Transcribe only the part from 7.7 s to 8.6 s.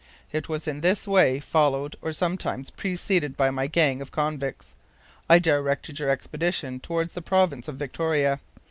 Victoria.